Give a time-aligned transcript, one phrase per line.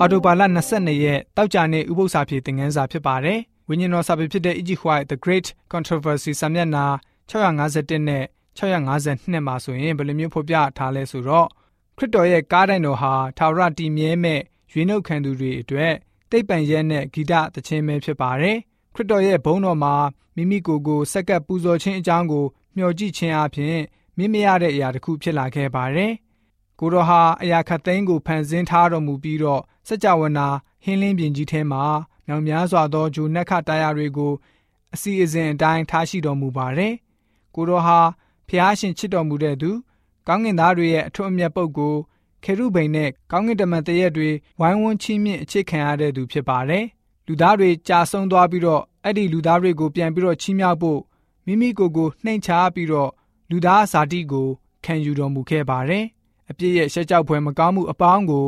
[0.00, 3.38] အော်တိုဘာလ22ရက်တောက်ကြနေ့ဥပုသ္စာပြေသင်ခန်းစာဖြစ်ပါတယ်။
[3.68, 4.70] ဝိညာဉ်တော်စာပေဖြစ်တဲ့ E.G.
[4.84, 6.84] White The Great Controversy စာမျက်နှာ
[7.30, 8.24] 651နဲ့
[8.58, 11.48] 652မှာဆိုရင်ဘယ်လိုမျိုးဖော်ပြထားလဲဆိုတော့
[11.96, 14.40] ခရစ်တော်ရဲ့ကားတိုင်တော်ဟာထာဝရတည်မြဲမဲ့
[14.72, 15.92] ရွေးနှုတ်ခံသူတွေအတွက်
[16.30, 18.56] တိတ်ပံရဲနဲ့ဂီတသချင်းပဲဖြစ်ပါတယ်။
[18.94, 19.94] ခရစ်တော်ရဲ့ဘုန်းတော်မှာ
[20.36, 22.44] မိမိကိုယ်ကိုစက္ကပ်ပူဇော်ခြင်းအကြောင်းကို
[22.76, 23.78] မျှော်ကြည့်ခြင်းအပြင်
[24.16, 26.12] မင်းမရတဲ့အရာတစ်ခုဖြစ်လာခဲ့ပါတယ်။
[26.80, 30.48] ကိုတော်ဟာအရာခတ်သိမ်းကိုဖန်ဆင်းထားတော်မူပြီးတော့စကြဝဠာ
[30.84, 31.84] ဟင်းလင်းပြင်ကြီးထဲမှာ
[32.26, 34.32] မြောင်များစွာသောဂျိုနက်ခတရားတွေကို
[34.94, 36.94] အစီအစဉ်အတိုင်းထားရှိတော်မူပါတယ်။
[37.54, 38.00] ကိုတော်ဟာ
[38.48, 39.70] ဖျားရှင်ချစ်တော်မူတဲ့သူ
[40.26, 42.00] ကောင်းကင်သားတွေရဲ့အထွတ်အမြတ်ပုဂ္ဂိုလ်
[42.44, 44.30] ခေရုဗိန်နဲ့ကောင်းကင်တမန်တရက်တွေ
[44.60, 46.84] ဝိုင်းဝန်းချီးမြှင့်အခြေခံရတဲ့သူဖြစ်ပါတယ်။
[47.26, 51.00] လူသားတွေကြာဆုံးသွားပြီးတော့အဲ့ဒီလူသားတွေကိုပြန်ပြီးတော့ချီးမြှောက်ဖို့
[51.46, 53.10] မိမိကိုယ်ကိုနှိမ်ချပြီးတော့
[53.50, 54.48] လူသားဇာတိကို
[54.84, 56.04] ခံယူတော်မူခဲ့ပါတယ်။
[56.50, 58.46] အပြစ်ရဲ့ရှက်ကြောက်ဖွယ်မကောင်းမှုအပေါင်းကို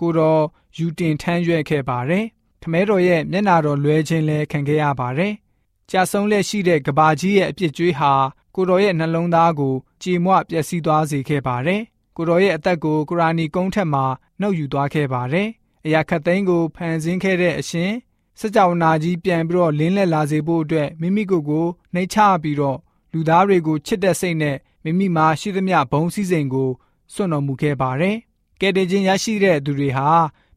[0.00, 0.42] ကိုတော်
[0.76, 2.24] ယူတင်ထမ်းရွက်ခဲ့ပါတယ်။
[2.62, 5.32] ခမဲတော်ရဲ့မျက်နာတော်လွဲခြင်းလည်းခံခဲ့ရပါတယ်။
[5.90, 8.12] ကြာဆုံးလက်ရှိတဲ့ကဘာကြီးရဲ့အပြစ်ကြွေးဟာ
[8.54, 11.82] ကိုတော်ရဲ့နှလုံးသားကိုကြေမွပျက်စီးသွားစေခဲ့ပါတယ်။
[12.16, 14.04] ကိုတော်ရဲ့အသက်ကိုကုရာနီကုန်းထက်မှာ
[14.40, 15.48] နှုတ်ယူသွားခဲ့ပါတယ်။
[15.84, 17.92] အရာခတ်သိမ်းကိုဖန်ဆင်းခဲ့တဲ့အရှင်
[18.40, 22.78] စကြဝဠာကြီးပြန်ပြီးတော့လင်းလက်လာစေဖို့အတွက်မိမိကိုယ်ကိုနှိမ်ချပြီးတော့
[23.12, 26.70] လူသားတွေကိုချစ်တဲ့စိတ်နဲ့မိမိမှာရှိသမျှဘုံစည်းစိမ်ကို
[27.12, 28.16] စွန့်တော်မူခဲ့ပါတယ်။
[28.60, 30.08] ကယ်တင်ခြင်းရရှိတဲ့သူတွေဟာ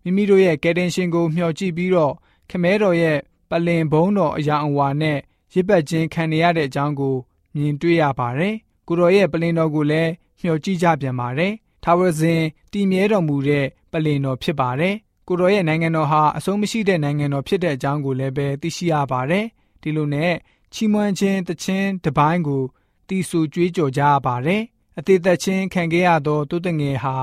[0.03, 2.13] မိမိတို့ရဲ့ကယ်တင်ရှင်ကိုမျှော်ကြည့်ပြီးတော့
[2.49, 3.17] ခမဲတော်ရဲ့
[3.49, 5.17] ပလင်ဘုံတော်အရာအဝါနဲ့
[5.53, 7.15] ရစ်ပတ်ခြင်းခံရတဲ့အကြောင်းကို
[7.55, 8.55] မြင်တွေ့ရပါတယ်။
[8.87, 14.95] ကိုတော်ရဲ့ပလင်တော်ကိုလည်းမျှော်ကြည့်ကြပြန်ပါတယ်။ထာဝရစဉ်တည်မြဲတော်မူတဲ့ပလင်တော်ဖြစ်ပါတယ်။
[15.27, 19.45] ကိုတော်ရဲ့နိုင်ငံတော်ဟာအဆုံးမရှိတဲ့နိုင်ငံတော်ဖြစ်တဲ့အကြောင်းကိုလည်းပဲသိရှိရပါတယ်။
[19.81, 20.33] ဒီလိုနဲ့
[20.73, 22.63] ချီးမွမ်းခြင်းတခြင်းတပိုင်းကို
[23.07, 24.61] တီးဆူကြွေးကြော်ကြရပါတယ်။
[24.97, 27.15] အသေးသက်ချင်းခံခဲ့ရသောတုတ်တငယ်ဟာ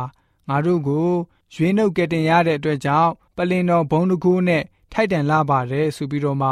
[0.48, 1.08] ငါတို့ကို
[1.54, 6.50] ရွေးနှုတ်ကတင်ရတဲ့အတွက်ကြောင့်ပလင်တော်ဘုံတကူနဲ့ထိုက်တန်လာပါတယ်ဆိုပြီးတော့မှ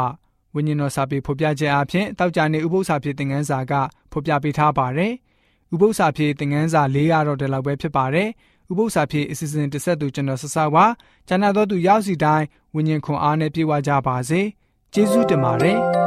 [0.53, 3.73] ဝိညာဉ်တော်စာပေဖော်ပြခြင်းအပြင်တောက်ကြနေဥပု္ပ္ပစာဖြစ်သင်ခန်းစာက
[4.11, 5.13] ဖော်ပြပေးထားပါတယ်။
[5.73, 8.29] ဥပု္ပ္ပစာဖြစ်သင်ခန်းစာ၄ကတော့ဒီလောက်ပဲဖြစ်ပါတယ်။
[8.71, 10.85] ဥပု္ပ္ပစာဖြစ်အစီအစဉ်တစ်ဆက်သူကျွန်တော်ဆဆဝါ
[11.27, 14.41] ကျန်တော်သူရောက်စီတိုင်းဝိညာဉ်ခွန်အားနဲ့ပြေဝကြပါစေ။
[14.93, 15.79] ကျေးဇူးတင်ပါတယ်။